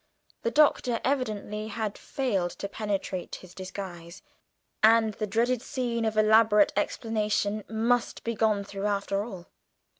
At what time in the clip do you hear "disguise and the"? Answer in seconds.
3.53-5.27